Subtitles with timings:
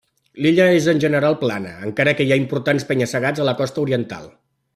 [0.43, 4.27] L'illa és en general plana, encara que hi ha importants penya-segats a la costa oriental.